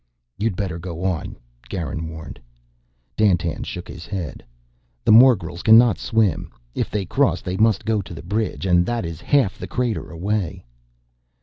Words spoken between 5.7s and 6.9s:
not swim. If